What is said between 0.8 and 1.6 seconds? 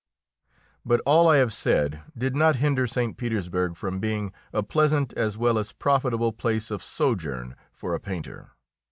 But all I have